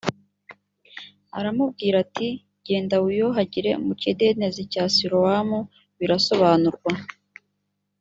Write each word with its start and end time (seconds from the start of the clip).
aramubwira 1.37 1.95
ati 2.05 2.27
genda 2.65 2.95
wiyuhagire 3.03 3.69
f 3.75 3.77
mu 3.87 3.93
kidendezi 4.01 4.61
cya 4.71 4.83
silowamubisobanurwa 4.95 6.93